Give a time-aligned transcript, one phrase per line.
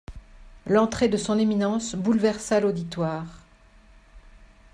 [0.65, 3.43] L’entrée de son éminence bouleversa l’auditoire.